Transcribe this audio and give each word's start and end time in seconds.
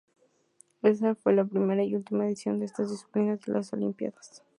Esa 0.81 1.13
fue 1.13 1.31
la 1.35 1.45
primera 1.45 1.83
y 1.83 1.93
última 1.93 2.25
edición 2.25 2.57
de 2.57 2.65
esta 2.65 2.81
disciplina 2.81 3.33
en 3.33 3.53
las 3.53 3.71
Olimpíadas. 3.71 4.41